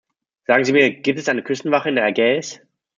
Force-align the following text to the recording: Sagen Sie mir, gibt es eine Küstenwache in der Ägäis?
Sagen 0.47 0.65
Sie 0.65 0.73
mir, 0.73 0.89
gibt 0.89 1.19
es 1.19 1.29
eine 1.29 1.43
Küstenwache 1.43 1.89
in 1.89 1.95
der 1.95 2.07
Ägäis? 2.07 2.59